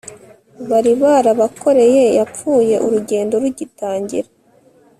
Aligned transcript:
bari 0.69 0.91
barabakoreye 1.01 2.03
yapfuye 2.17 2.75
urugendo 2.85 3.33
rugitangira 3.43 4.29